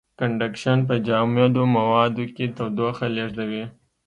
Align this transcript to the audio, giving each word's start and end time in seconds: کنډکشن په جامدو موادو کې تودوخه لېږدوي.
کنډکشن 0.19 0.79
په 0.87 0.95
جامدو 1.07 1.63
موادو 1.75 2.23
کې 2.35 2.45
تودوخه 2.57 3.05
لېږدوي. 3.15 3.63